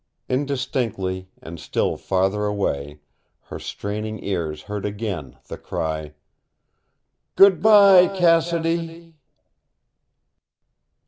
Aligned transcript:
Indistinctly, 0.27 1.29
and 1.43 1.59
still 1.59 1.95
farther 1.95 2.45
away, 2.45 3.01
her 3.41 3.59
straining 3.59 4.17
ears 4.23 4.63
heard 4.63 4.83
again 4.83 5.37
the 5.47 5.59
cry, 5.59 6.15
"Goodby, 7.35 8.07
Cassidy!" 8.17 9.13